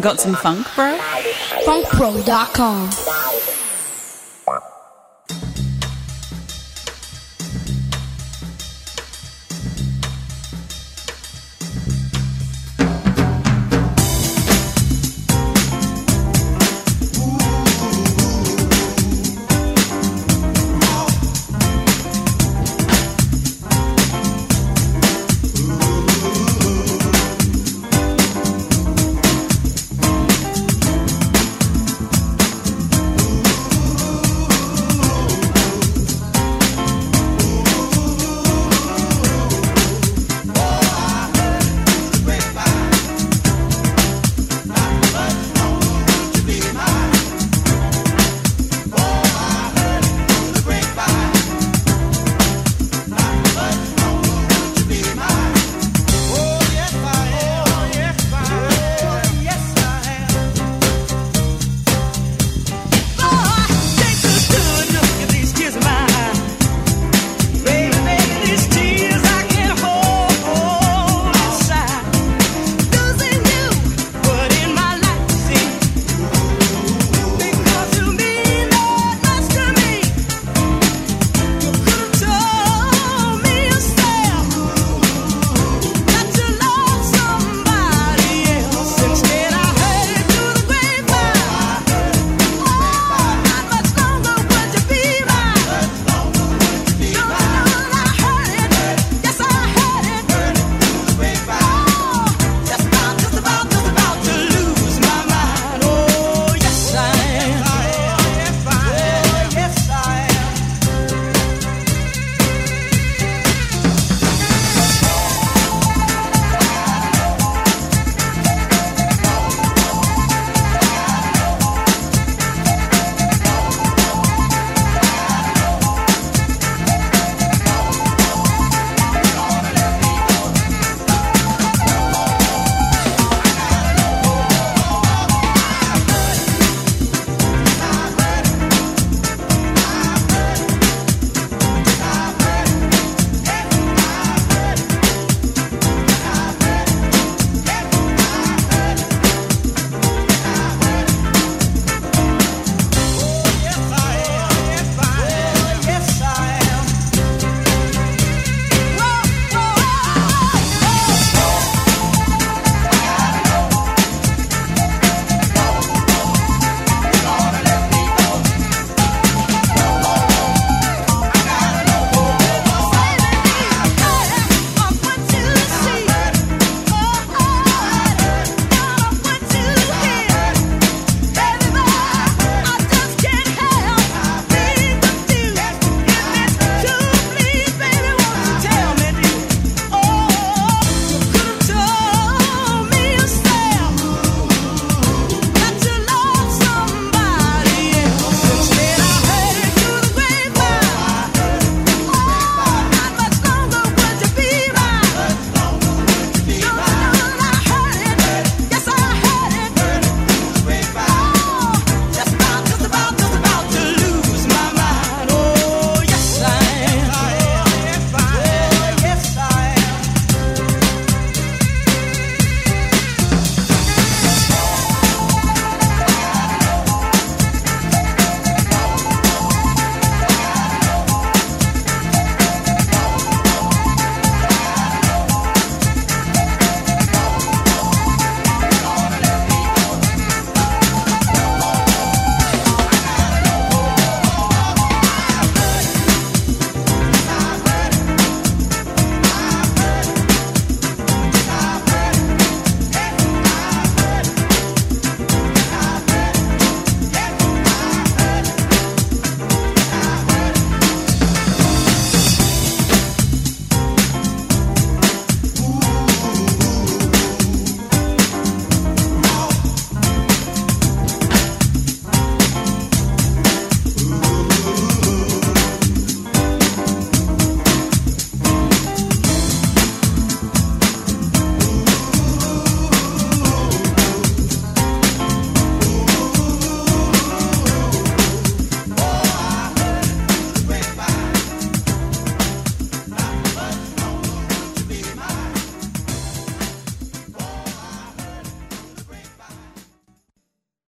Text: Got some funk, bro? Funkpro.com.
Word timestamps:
Got 0.00 0.20
some 0.20 0.34
funk, 0.36 0.66
bro? 0.76 0.96
Funkpro.com. 1.66 3.51